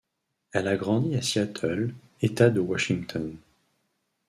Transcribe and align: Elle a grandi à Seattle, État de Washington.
Elle 0.51 0.67
a 0.67 0.77
grandi 0.77 1.15
à 1.15 1.21
Seattle, 1.21 1.93
État 2.23 2.49
de 2.49 2.59
Washington. 2.59 3.37